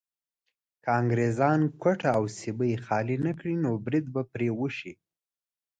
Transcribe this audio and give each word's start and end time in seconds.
که 0.83 0.89
انګريزان 0.99 1.61
کوټه 1.81 2.09
او 2.17 2.23
سبۍ 2.39 2.73
خالي 2.85 3.17
نه 3.25 3.31
کړي 3.39 3.53
نو 3.63 3.71
بريد 3.85 4.05
به 4.13 4.21
پرې 4.31 4.49
وشي. 4.59 4.93